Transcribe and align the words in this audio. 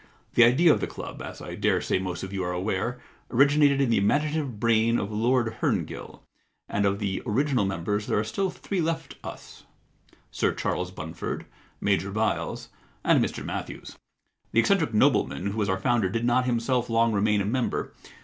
The 0.33 0.43
idea 0.45 0.73
of 0.73 0.79
the 0.81 0.87
club, 0.87 1.21
as 1.21 1.43
I 1.43 1.53
dare 1.53 1.79
say 1.79 1.99
most 1.99 2.23
of 2.23 2.33
you 2.33 2.43
are 2.43 2.51
aware, 2.51 2.99
originated 3.29 3.79
in 3.79 3.91
the 3.91 3.99
imaginative 3.99 4.59
brain 4.59 4.97
of 4.97 5.11
Lord 5.11 5.57
Herngill, 5.61 6.21
and 6.67 6.87
of 6.87 6.97
the 6.97 7.21
original 7.27 7.65
members 7.65 8.07
there 8.07 8.17
are 8.17 8.23
still 8.23 8.49
three 8.49 8.81
left 8.81 9.15
us— 9.23 9.65
Sir 10.31 10.55
Charles 10.55 10.89
Bunford, 10.89 11.45
Major 11.79 12.09
Byles, 12.09 12.69
and 13.03 13.23
Mr 13.23 13.45
Matthews. 13.45 13.95
The 14.51 14.59
eccentric 14.59 14.91
nobleman 14.91 15.51
who 15.51 15.59
was 15.59 15.69
our 15.69 15.77
founder 15.77 16.09
did 16.09 16.25
not 16.25 16.45
himself 16.45 16.89
long 16.89 17.13
remain 17.13 17.39
a 17.39 17.45
member. 17.45 17.93